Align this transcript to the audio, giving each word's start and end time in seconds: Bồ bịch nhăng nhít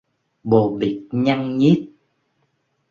Bồ 0.43 0.75
bịch 0.77 1.01
nhăng 1.11 1.57
nhít 1.57 1.89